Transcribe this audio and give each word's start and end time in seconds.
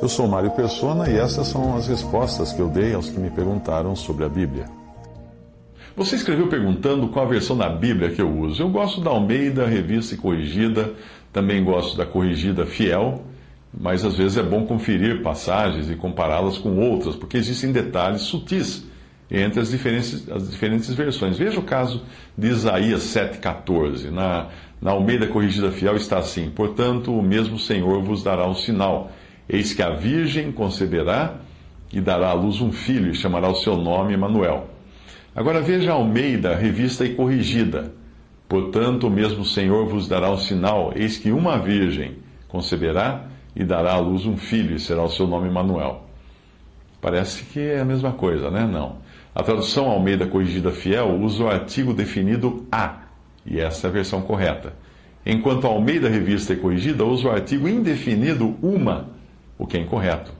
Eu 0.00 0.08
sou 0.08 0.28
Mário 0.28 0.50
Persona 0.52 1.10
e 1.10 1.16
essas 1.16 1.48
são 1.48 1.76
as 1.76 1.88
respostas 1.88 2.52
que 2.52 2.60
eu 2.60 2.68
dei 2.68 2.94
aos 2.94 3.10
que 3.10 3.18
me 3.18 3.30
perguntaram 3.30 3.96
sobre 3.96 4.24
a 4.24 4.28
Bíblia. 4.28 4.66
Você 5.96 6.14
escreveu 6.14 6.46
perguntando 6.46 7.08
qual 7.08 7.26
a 7.26 7.28
versão 7.28 7.56
da 7.56 7.68
Bíblia 7.68 8.10
que 8.10 8.22
eu 8.22 8.30
uso. 8.30 8.62
Eu 8.62 8.68
gosto 8.68 9.00
da 9.00 9.10
Almeida, 9.10 9.66
Revista 9.66 10.14
e 10.14 10.18
Corrigida, 10.18 10.94
também 11.32 11.64
gosto 11.64 11.96
da 11.96 12.06
Corrigida 12.06 12.64
Fiel, 12.64 13.24
mas 13.76 14.04
às 14.04 14.16
vezes 14.16 14.38
é 14.38 14.42
bom 14.42 14.64
conferir 14.64 15.22
passagens 15.22 15.90
e 15.90 15.96
compará-las 15.96 16.56
com 16.56 16.78
outras, 16.78 17.16
porque 17.16 17.36
existem 17.36 17.72
detalhes 17.72 18.22
sutis 18.22 18.86
entre 19.30 19.60
as 19.60 19.70
diferentes, 19.70 20.28
as 20.30 20.50
diferentes 20.50 20.92
versões. 20.94 21.36
Veja 21.36 21.60
o 21.60 21.62
caso 21.62 22.02
de 22.36 22.48
Isaías 22.48 23.02
7,14. 23.02 24.10
Na, 24.10 24.48
na 24.80 24.92
Almeida 24.92 25.26
Corrigida 25.26 25.70
Fiel 25.70 25.96
está 25.96 26.18
assim: 26.18 26.50
Portanto, 26.50 27.12
o 27.12 27.22
mesmo 27.22 27.58
Senhor 27.58 28.02
vos 28.02 28.22
dará 28.22 28.46
um 28.46 28.54
sinal 28.54 29.10
Eis 29.48 29.72
que 29.72 29.82
a 29.82 29.90
Virgem 29.90 30.52
conceberá 30.52 31.36
e 31.90 32.02
dará 32.02 32.28
à 32.28 32.32
luz 32.34 32.60
um 32.60 32.70
filho, 32.70 33.10
e 33.10 33.14
chamará 33.14 33.48
o 33.48 33.54
seu 33.54 33.76
nome 33.78 34.12
Emanuel. 34.12 34.68
Agora 35.34 35.62
veja 35.62 35.92
Almeida, 35.92 36.54
revista 36.54 37.04
e 37.04 37.14
corrigida. 37.14 37.94
Portanto, 38.46 39.06
o 39.06 39.10
mesmo 39.10 39.44
Senhor 39.44 39.86
vos 39.86 40.06
dará 40.06 40.30
um 40.30 40.36
sinal: 40.36 40.92
eis 40.94 41.16
que 41.16 41.32
uma 41.32 41.58
virgem 41.58 42.18
conceberá 42.46 43.24
e 43.56 43.64
dará 43.64 43.94
à 43.94 43.98
luz 43.98 44.26
um 44.26 44.36
filho, 44.36 44.76
e 44.76 44.78
será 44.78 45.02
o 45.02 45.08
seu 45.08 45.26
nome 45.26 45.48
Emanuel. 45.48 46.04
Parece 47.00 47.44
que 47.44 47.60
é 47.60 47.80
a 47.80 47.84
mesma 47.86 48.12
coisa, 48.12 48.50
né? 48.50 48.66
Não. 48.66 48.96
A 49.38 49.42
tradução 49.44 49.88
Almeida 49.88 50.26
Corrigida 50.26 50.72
Fiel 50.72 51.14
usa 51.14 51.44
o 51.44 51.48
artigo 51.48 51.94
definido 51.94 52.66
a, 52.72 53.02
e 53.46 53.60
essa 53.60 53.86
é 53.86 53.88
a 53.88 53.92
versão 53.92 54.20
correta. 54.20 54.74
Enquanto 55.24 55.64
a 55.64 55.70
Almeida 55.70 56.08
Revista 56.08 56.54
e 56.54 56.56
Corrigida 56.56 57.04
usa 57.04 57.28
o 57.28 57.30
artigo 57.30 57.68
indefinido 57.68 58.56
uma 58.60 59.10
o 59.56 59.64
que 59.64 59.76
é 59.76 59.80
incorreto. 59.80 60.32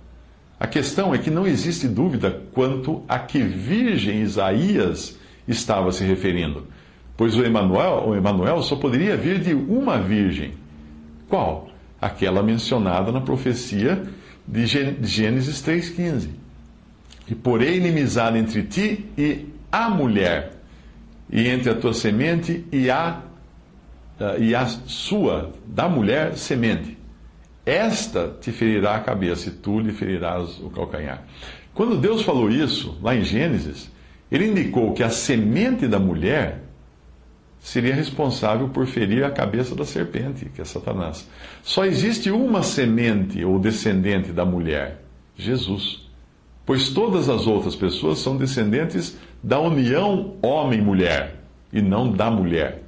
A 0.59 0.66
questão 0.66 1.15
é 1.15 1.19
que 1.19 1.30
não 1.30 1.47
existe 1.47 1.87
dúvida 1.87 2.43
quanto 2.52 3.04
a 3.09 3.21
que 3.21 3.38
virgem 3.41 4.21
Isaías 4.21 5.16
estava 5.46 5.93
se 5.93 6.02
referindo, 6.02 6.66
pois 7.16 7.37
o 7.37 7.45
Emanuel, 7.45 8.09
o 8.09 8.16
Emanuel 8.16 8.63
só 8.63 8.74
poderia 8.74 9.16
vir 9.16 9.38
de 9.38 9.54
uma 9.54 10.01
virgem. 10.01 10.54
Qual? 11.29 11.69
Aquela 12.01 12.43
mencionada 12.43 13.13
na 13.13 13.21
profecia 13.21 14.02
de 14.45 14.66
Gênesis 14.66 15.63
3,15. 15.63 16.38
E 17.30 17.34
porém 17.34 17.76
inimizade 17.76 18.38
entre 18.38 18.62
ti 18.62 19.07
e 19.16 19.46
a 19.71 19.90
mulher, 19.90 20.52
e 21.30 21.46
entre 21.48 21.70
a 21.70 21.74
tua 21.74 21.93
semente 21.93 22.65
e 22.73 22.90
a, 22.90 23.23
e 24.38 24.54
a 24.54 24.66
sua, 24.66 25.52
da 25.66 25.88
mulher, 25.88 26.37
semente 26.37 26.98
esta 27.68 28.35
te 28.40 28.51
ferirá 28.51 28.95
a 28.95 29.01
cabeça 29.01 29.51
e 29.51 29.52
tu 29.52 29.79
lhe 29.79 29.93
ferirás 29.93 30.59
o 30.59 30.70
calcanhar. 30.70 31.23
Quando 31.74 31.98
Deus 31.98 32.23
falou 32.23 32.51
isso, 32.51 32.98
lá 33.02 33.15
em 33.15 33.23
Gênesis, 33.23 33.90
ele 34.32 34.46
indicou 34.46 34.95
que 34.95 35.02
a 35.02 35.10
semente 35.10 35.87
da 35.87 35.98
mulher 35.98 36.63
seria 37.60 37.95
responsável 37.95 38.70
por 38.70 38.87
ferir 38.87 39.23
a 39.23 39.30
cabeça 39.30 39.74
da 39.74 39.85
serpente, 39.85 40.46
que 40.46 40.63
é 40.63 40.65
Satanás. 40.65 41.29
Só 41.63 41.85
existe 41.85 42.30
uma 42.30 42.63
semente 42.63 43.45
ou 43.45 43.59
descendente 43.59 44.32
da 44.32 44.46
mulher, 44.46 45.02
Jesus. 45.37 46.07
Pois 46.69 46.91
todas 46.91 47.30
as 47.30 47.47
outras 47.47 47.74
pessoas 47.74 48.19
são 48.19 48.37
descendentes 48.37 49.16
da 49.43 49.59
união 49.59 50.35
homem-mulher 50.43 51.37
e 51.73 51.80
não 51.80 52.13
da 52.13 52.30
mulher. 52.30 52.83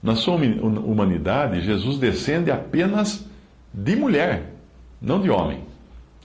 Na 0.00 0.14
sua 0.14 0.36
humanidade, 0.36 1.60
Jesus 1.62 1.98
descende 1.98 2.52
apenas 2.52 3.26
de 3.74 3.96
mulher, 3.96 4.54
não 5.02 5.20
de 5.20 5.28
homem, 5.28 5.64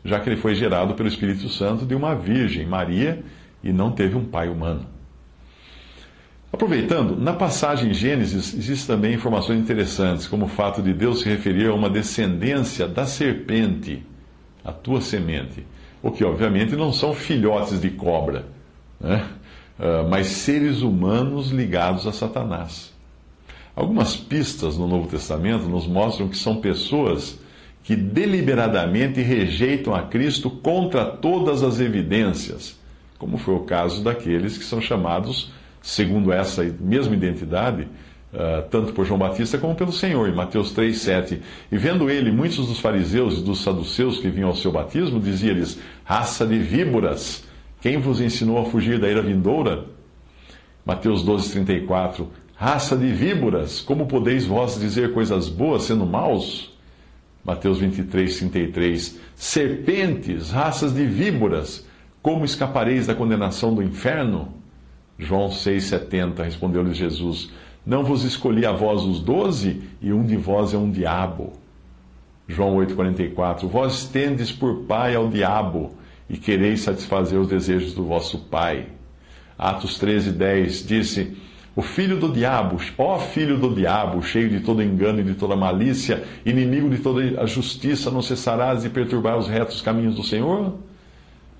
já 0.06 0.20
que 0.20 0.30
ele 0.30 0.40
foi 0.40 0.54
gerado 0.54 0.94
pelo 0.94 1.10
Espírito 1.10 1.50
Santo 1.50 1.88
de 1.88 1.95
uma 1.95 2.14
virgem, 2.14 2.67
Maria, 2.67 3.23
e 3.64 3.73
não 3.73 3.92
teve 3.92 4.16
um 4.16 4.23
pai 4.23 4.48
humano. 4.48 4.86
Aproveitando, 6.52 7.20
na 7.20 7.33
passagem 7.33 7.89
em 7.89 7.94
Gênesis 7.95 8.54
existem 8.54 8.95
também 8.95 9.16
informações 9.16 9.60
interessantes, 9.60 10.27
como 10.27 10.45
o 10.45 10.50
fato 10.50 10.83
de 10.83 10.94
Deus 10.94 11.22
se 11.22 11.30
referir 11.30 11.70
a 11.70 11.73
uma 11.73 11.89
descendência 11.89 12.88
da 12.88 13.08
serpente, 13.08 14.04
a 14.64 14.72
tua 14.72 15.02
semente, 15.02 15.66
o 16.03 16.11
que 16.11 16.25
obviamente 16.25 16.75
não 16.75 16.91
são 16.91 17.14
filhotes 17.14 17.80
de 17.80 17.89
cobra, 17.89 18.45
né? 18.99 19.25
uh, 19.80 20.08
mas 20.09 20.27
seres 20.27 20.81
humanos 20.81 21.49
ligados 21.49 22.05
a 22.05 22.11
Satanás. 22.11 22.91
Algumas 23.73 24.17
pistas 24.17 24.77
no 24.77 24.86
Novo 24.86 25.08
Testamento 25.08 25.64
nos 25.64 25.87
mostram 25.87 26.27
que 26.27 26.37
são 26.37 26.58
pessoas 26.58 27.39
que 27.83 27.95
deliberadamente 27.95 29.21
rejeitam 29.21 29.95
a 29.95 30.03
Cristo 30.03 30.49
contra 30.49 31.05
todas 31.05 31.64
as 31.64 31.80
evidências, 31.80 32.77
como 33.17 33.37
foi 33.37 33.55
o 33.55 33.61
caso 33.61 34.03
daqueles 34.03 34.58
que 34.58 34.64
são 34.65 34.81
chamados, 34.81 35.52
segundo 35.81 36.31
essa 36.33 36.64
mesma 36.81 37.15
identidade, 37.15 37.87
Uh, 38.33 38.67
tanto 38.71 38.94
por 38.94 39.05
João 39.05 39.20
Batista 39.20 39.60
como 39.60 39.76
pelo 39.76 39.92
Senhor, 39.92 40.27
em 40.27 40.33
Mateus 40.33 40.71
3, 40.71 40.98
7. 40.98 41.39
E 41.71 41.77
vendo 41.77 42.10
ele 42.10 42.32
muitos 42.32 42.66
dos 42.66 42.80
fariseus 42.80 43.38
e 43.38 43.44
dos 43.44 43.61
saduceus 43.61 44.17
que 44.17 44.27
vinham 44.27 44.49
ao 44.49 44.55
seu 44.55 44.71
batismo, 44.71 45.20
dizia-lhes: 45.20 45.80
Raça 46.04 46.44
de 46.44 46.58
víboras, 46.58 47.44
quem 47.80 47.99
vos 47.99 48.20
ensinou 48.20 48.60
a 48.60 48.66
fugir 48.66 48.99
da 48.99 49.08
ira 49.08 49.21
vindoura? 49.21 49.86
Mateus 50.83 51.21
12, 51.23 51.52
34. 51.52 52.27
Raça 52.55 52.98
de 52.98 53.08
víboras, 53.08 53.82
como 53.82 54.08
podeis 54.08 54.45
vós 54.45 54.80
dizer 54.80 55.14
coisas 55.14 55.48
boas 55.48 55.83
sendo 55.83 56.05
maus? 56.05 56.73
Mateus 57.44 57.80
23, 57.80 58.36
33. 58.39 59.20
Serpentes, 59.36 60.50
raças 60.50 60.94
de 60.94 61.05
víboras, 61.05 61.86
como 62.21 62.45
escapareis 62.45 63.05
da 63.05 63.14
condenação 63.14 63.76
do 63.76 63.83
inferno? 63.83 64.54
João 65.20 65.52
6, 65.52 65.83
70. 65.83 66.44
Respondeu-lhes 66.44 66.98
Jesus: 66.98 67.52
Não 67.86 68.04
vos 68.04 68.23
escolhi 68.23 68.66
a 68.66 68.71
vós 68.71 69.04
os 69.04 69.20
doze, 69.20 69.82
e 70.02 70.14
um 70.14 70.23
de 70.23 70.38
vós 70.38 70.73
é 70.73 70.77
um 70.77 70.89
diabo. 70.89 71.54
João 72.48 72.76
8, 72.76 72.95
44. 72.95 73.67
Vós 73.67 74.05
tendes 74.05 74.52
por 74.52 74.83
pai 74.83 75.16
ao 75.16 75.27
diabo, 75.27 75.92
e 76.30 76.38
quereis 76.38 76.82
satisfazer 76.82 77.39
os 77.39 77.48
desejos 77.48 77.94
do 77.94 78.04
vosso 78.04 78.39
pai. 78.39 78.88
Atos 79.58 79.98
13, 79.98 80.32
10. 80.32 80.88
Disse 80.88 81.38
o 81.76 81.82
filho 81.82 82.17
do 82.17 82.32
diabo, 82.32 82.77
ó 82.98 83.17
filho 83.17 83.58
do 83.58 83.73
diabo, 83.73 84.21
cheio 84.21 84.48
de 84.48 84.60
todo 84.60 84.83
engano 84.83 85.21
e 85.21 85.23
de 85.23 85.33
toda 85.33 85.55
malícia, 85.55 86.23
inimigo 86.45 86.88
de 86.88 87.00
toda 87.00 87.42
a 87.42 87.45
justiça, 87.48 88.11
não 88.11 88.21
cessarás 88.21 88.83
de 88.83 88.89
perturbar 88.89 89.38
os 89.38 89.48
retos 89.48 89.82
caminhos 89.82 90.15
do 90.15 90.23
Senhor? 90.23 90.76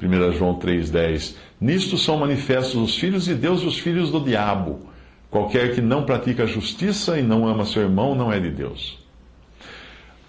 1 0.02 0.34
João 0.34 0.60
3,10 0.60 1.36
Nisto 1.60 1.98
são 1.98 2.18
manifestos 2.18 2.76
os 2.76 2.96
filhos 2.96 3.26
de 3.26 3.34
Deus 3.34 3.62
e 3.62 3.66
os 3.66 3.80
filhos 3.80 4.12
do 4.12 4.20
diabo. 4.20 4.93
Qualquer 5.34 5.74
que 5.74 5.82
não 5.82 6.06
pratica 6.06 6.44
a 6.44 6.46
justiça 6.46 7.18
e 7.18 7.24
não 7.24 7.48
ama 7.48 7.66
seu 7.66 7.82
irmão 7.82 8.14
não 8.14 8.32
é 8.32 8.40
de 8.40 8.52
Deus. 8.52 9.00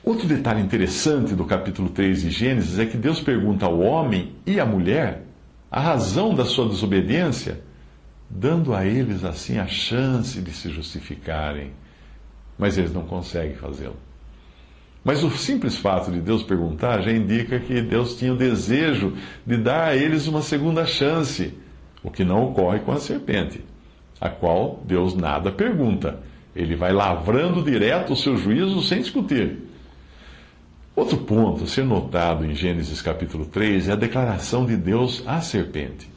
Outro 0.03 0.27
detalhe 0.27 0.63
interessante 0.63 1.35
do 1.35 1.45
capítulo 1.45 1.91
3 1.91 2.23
de 2.23 2.31
Gênesis 2.31 2.79
é 2.79 2.87
que 2.87 2.97
Deus 2.97 3.21
pergunta 3.21 3.67
ao 3.67 3.81
homem 3.81 4.33
e 4.47 4.59
à 4.59 4.65
mulher 4.65 5.27
a 5.71 5.79
razão 5.79 6.35
da 6.35 6.47
sua 6.47 6.67
desobediência 6.71 7.61
dando 8.31 8.75
a 8.75 8.87
eles 8.87 9.25
assim 9.25 9.59
a 9.59 9.67
chance 9.67 10.41
de 10.41 10.51
se 10.53 10.71
justificarem, 10.71 11.73
mas 12.57 12.79
eles 12.79 12.95
não 12.95 13.05
conseguem 13.05 13.57
fazê-lo. 13.57 13.99
Mas 15.05 15.23
o 15.23 15.31
simples 15.31 15.77
fato 15.77 16.11
de 16.11 16.23
Deus 16.23 16.43
perguntar 16.43 17.03
já 17.03 17.13
indica 17.13 17.61
que 17.61 17.83
Deus 17.83 18.17
tinha 18.17 18.33
o 18.33 18.39
desejo 18.39 19.13
de 19.45 19.59
dar 19.59 19.89
a 19.89 19.97
eles 19.97 20.27
uma 20.27 20.41
segunda 20.41 20.87
chance, 20.87 21.53
o 22.03 22.11
que 22.11 22.25
não 22.25 22.43
ocorre 22.43 22.79
com 22.79 22.93
a 22.93 22.99
serpente, 22.99 23.63
a 24.21 24.29
qual 24.29 24.83
Deus 24.85 25.15
nada 25.15 25.51
pergunta. 25.51 26.21
Ele 26.55 26.77
vai 26.77 26.93
lavrando 26.93 27.63
direto 27.63 28.13
o 28.13 28.17
seu 28.17 28.37
juízo 28.37 28.81
sem 28.83 29.01
discutir. 29.01 29.59
Outro 30.95 31.19
ponto 31.19 31.65
a 31.65 31.67
ser 31.67 31.85
notado 31.85 32.45
em 32.45 32.55
Gênesis 32.55 33.03
capítulo 33.03 33.47
3 33.47 33.89
é 33.89 33.93
a 33.93 33.97
declaração 33.97 34.65
de 34.65 34.77
Deus 34.77 35.23
à 35.27 35.41
serpente. 35.41 36.09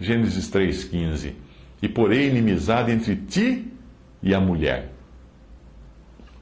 Gênesis 0.00 0.50
3,15 0.50 1.34
e 1.80 1.88
porém 1.88 2.28
inimizade 2.28 2.90
entre 2.90 3.14
ti 3.14 3.66
e 4.22 4.34
a 4.34 4.40
mulher. 4.40 4.90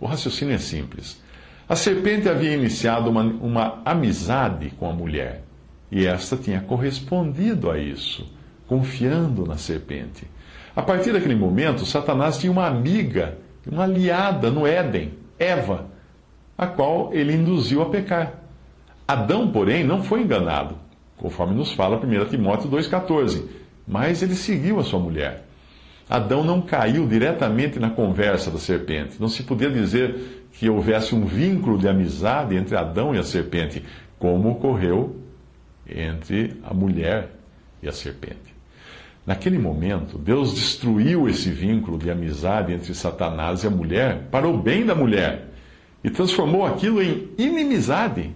O 0.01 0.07
raciocínio 0.07 0.55
é 0.55 0.59
simples. 0.59 1.21
A 1.69 1.77
serpente 1.77 2.29
havia 2.29 2.55
iniciado 2.55 3.11
uma, 3.11 3.23
uma 3.23 3.83
amizade 3.85 4.71
com 4.79 4.89
a 4.89 4.93
mulher 4.93 5.43
e 5.91 6.07
esta 6.07 6.37
tinha 6.37 6.61
correspondido 6.61 7.71
a 7.71 7.79
isso, 7.79 8.27
confiando 8.73 9.45
na 9.45 9.59
serpente. 9.59 10.27
A 10.75 10.81
partir 10.81 11.13
daquele 11.13 11.35
momento, 11.35 11.85
Satanás 11.85 12.39
tinha 12.39 12.51
uma 12.51 12.67
amiga, 12.67 13.37
uma 13.71 13.83
aliada 13.83 14.51
no 14.51 14.67
Éden, 14.67 15.13
Eva, 15.39 15.89
a 16.57 16.67
qual 16.67 17.13
ele 17.13 17.35
induziu 17.35 17.83
a 17.83 17.91
pecar. 17.91 18.33
Adão, 19.07 19.49
porém, 19.53 19.85
não 19.85 20.03
foi 20.03 20.23
enganado, 20.23 20.79
conforme 21.19 21.55
nos 21.55 21.73
fala 21.73 21.99
1 21.99 22.25
Timóteo 22.31 22.71
2,14 22.71 23.43
mas 23.87 24.23
ele 24.23 24.35
seguiu 24.35 24.79
a 24.79 24.85
sua 24.85 25.01
mulher. 25.01 25.45
Adão 26.09 26.43
não 26.43 26.63
caiu 26.63 27.07
diretamente 27.07 27.79
na 27.79 27.91
conversa 27.91 28.51
da 28.51 28.59
serpente. 28.59 29.21
Não 29.21 29.29
se 29.29 29.43
podia 29.43 29.69
dizer 29.69 30.47
que 30.53 30.71
houvesse 30.71 31.15
um 31.15 31.27
vínculo 31.27 31.77
de 31.77 31.89
amizade 31.89 32.57
entre 32.57 32.77
Adão 32.77 33.15
e 33.15 33.19
a 33.19 33.25
serpente, 33.25 33.83
como 34.19 34.51
ocorreu 34.51 35.17
entre 35.87 36.57
a 36.63 36.73
mulher 36.73 37.31
e 37.83 37.89
a 37.89 37.93
serpente. 37.93 38.52
Naquele 39.25 39.59
momento, 39.59 40.19
Deus 40.19 40.53
destruiu 40.53 41.29
esse 41.29 41.49
vínculo 41.51 41.97
de 41.97 42.11
amizade 42.11 42.73
entre 42.73 42.93
Satanás 42.95 43.63
e 43.63 43.69
a 43.69 43.71
mulher 43.71 44.29
para 44.31 44.49
o 44.49 44.59
bem 44.59 44.85
da 44.85 44.95
mulher 44.95 45.53
e 46.03 46.11
transformou 46.11 46.67
aquilo 46.67 47.01
em 47.01 47.29
inimizade. 47.39 48.33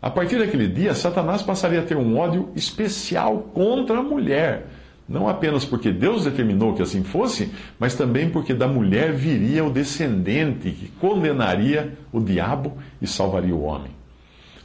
A 0.00 0.10
partir 0.10 0.38
daquele 0.38 0.68
dia, 0.68 0.94
Satanás 0.94 1.42
passaria 1.42 1.80
a 1.80 1.84
ter 1.84 1.96
um 1.96 2.18
ódio 2.18 2.50
especial 2.54 3.50
contra 3.54 3.98
a 3.98 4.02
mulher. 4.02 4.66
Não 5.08 5.26
apenas 5.26 5.64
porque 5.64 5.90
Deus 5.90 6.24
determinou 6.24 6.74
que 6.74 6.82
assim 6.82 7.02
fosse, 7.02 7.50
mas 7.78 7.94
também 7.94 8.28
porque 8.28 8.52
da 8.52 8.68
mulher 8.68 9.12
viria 9.12 9.64
o 9.64 9.72
descendente 9.72 10.70
que 10.70 10.88
condenaria 11.00 11.94
o 12.12 12.20
diabo 12.20 12.76
e 13.00 13.06
salvaria 13.06 13.54
o 13.54 13.62
homem. 13.62 13.90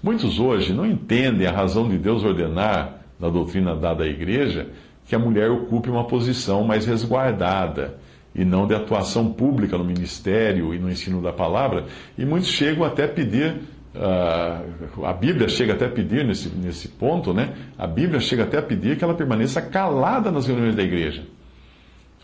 Muitos 0.04 0.38
hoje 0.38 0.74
não 0.74 0.86
entendem 0.86 1.48
a 1.48 1.52
razão 1.52 1.88
de 1.88 1.98
Deus 1.98 2.26
ordenar, 2.26 3.00
na 3.18 3.30
doutrina 3.30 3.74
dada 3.74 4.04
à 4.04 4.08
igreja, 4.08 4.68
que 5.06 5.16
a 5.16 5.20
mulher 5.20 5.50
ocupe 5.52 5.90
uma 5.90 6.06
posição 6.06 6.64
mais 6.64 6.86
resguardada 6.86 7.98
e 8.36 8.44
não 8.44 8.66
de 8.66 8.74
atuação 8.74 9.32
pública 9.32 9.78
no 9.78 9.84
ministério 9.84 10.74
e 10.74 10.80
no 10.80 10.90
ensino 10.90 11.22
da 11.22 11.32
palavra, 11.32 11.86
e 12.18 12.26
muitos 12.26 12.50
chegam 12.50 12.84
até 12.84 13.06
pedir, 13.06 13.62
uh, 13.94 15.06
a 15.06 15.14
Bíblia 15.14 15.48
chega 15.48 15.74
até 15.74 15.86
a 15.86 15.90
pedir 15.90 16.26
nesse, 16.26 16.50
nesse 16.50 16.88
ponto, 16.88 17.34
né? 17.34 17.54
A 17.78 17.86
Bíblia 17.86 18.20
chega 18.20 18.44
até 18.44 18.58
a 18.58 18.62
pedir 18.62 18.98
que 18.98 19.04
ela 19.04 19.14
permaneça 19.14 19.62
calada 19.62 20.32
nas 20.32 20.48
reuniões 20.48 20.76
da 20.76 20.82
igreja. 20.82 21.24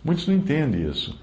Muitos 0.04 0.28
não 0.28 0.34
entendem 0.34 0.90
isso. 0.90 1.20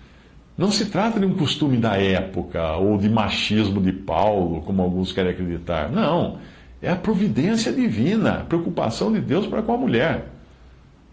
Não 0.56 0.70
se 0.70 0.86
trata 0.86 1.18
de 1.18 1.26
um 1.26 1.34
costume 1.34 1.76
da 1.76 1.96
época 1.96 2.76
ou 2.76 2.96
de 2.96 3.10
machismo 3.10 3.80
de 3.80 3.92
Paulo, 3.92 4.62
como 4.62 4.82
alguns 4.82 5.12
querem 5.12 5.32
acreditar. 5.32 5.90
Não. 5.90 6.38
É 6.80 6.90
a 6.90 6.96
providência 6.96 7.72
divina, 7.72 8.40
a 8.40 8.44
preocupação 8.44 9.12
de 9.12 9.20
Deus 9.20 9.46
para 9.46 9.62
com 9.62 9.74
a 9.74 9.76
mulher. 9.76 10.35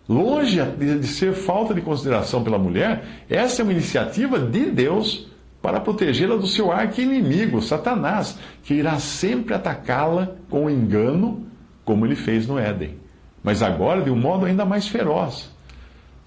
Longe 0.07 0.61
de 0.61 1.07
ser 1.07 1.33
falta 1.33 1.73
de 1.73 1.81
consideração 1.81 2.43
pela 2.43 2.57
mulher, 2.57 3.05
essa 3.29 3.61
é 3.61 3.63
uma 3.63 3.71
iniciativa 3.71 4.37
de 4.37 4.65
Deus 4.65 5.27
para 5.61 5.79
protegê-la 5.79 6.35
do 6.35 6.45
seu 6.45 6.73
arqui-inimigo, 6.73 7.61
Satanás, 7.61 8.37
que 8.63 8.73
irá 8.73 8.99
sempre 8.99 9.53
atacá-la 9.53 10.35
com 10.49 10.69
engano, 10.69 11.45
como 11.85 12.05
ele 12.05 12.15
fez 12.15 12.45
no 12.45 12.59
Éden. 12.59 12.97
Mas 13.41 13.63
agora 13.63 14.01
de 14.01 14.09
um 14.09 14.15
modo 14.15 14.45
ainda 14.45 14.65
mais 14.65 14.87
feroz. 14.89 15.49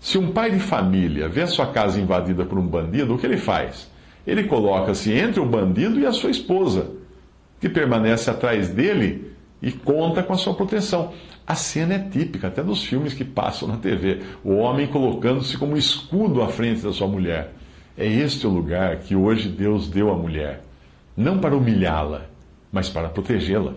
Se 0.01 0.17
um 0.17 0.33
pai 0.33 0.51
de 0.51 0.59
família 0.59 1.29
vê 1.29 1.43
a 1.43 1.47
sua 1.47 1.67
casa 1.67 2.01
invadida 2.01 2.47
por 2.47 2.59
um 2.59 2.67
bandido, 2.67 3.15
o 3.15 3.19
que 3.19 3.27
ele 3.27 3.37
faz? 3.37 3.91
Ele 4.27 4.45
coloca-se 4.45 5.13
entre 5.13 5.39
o 5.39 5.47
bandido 5.47 6.01
e 6.01 6.07
a 6.07 6.13
sua 6.13 6.31
esposa, 6.31 6.93
que 7.61 7.69
permanece 7.69 8.31
atrás 8.31 8.71
dele 8.71 9.33
e 9.61 9.71
conta 9.71 10.23
com 10.23 10.33
a 10.33 10.37
sua 10.37 10.55
proteção. 10.55 11.13
A 11.47 11.55
cena 11.55 11.95
é 11.95 11.99
típica, 11.99 12.49
até 12.49 12.63
dos 12.63 12.83
filmes 12.83 13.15
que 13.15 13.25
passam 13.25 13.69
na 13.69 13.77
TV. 13.77 14.23
O 14.43 14.57
homem 14.57 14.89
colocando-se 14.89 15.57
como 15.57 15.77
escudo 15.77 16.43
à 16.43 16.49
frente 16.49 16.83
da 16.83 16.93
sua 16.93 17.07
mulher. 17.07 17.53
É 17.97 18.05
este 18.05 18.47
o 18.47 18.51
lugar 18.51 18.97
que 18.99 19.15
hoje 19.15 19.49
Deus 19.49 19.89
deu 19.89 20.11
à 20.11 20.17
mulher. 20.17 20.63
Não 21.17 21.39
para 21.39 21.57
humilhá-la, 21.57 22.27
mas 22.73 22.91
para 22.91 23.09
protegê-la. 23.09 23.75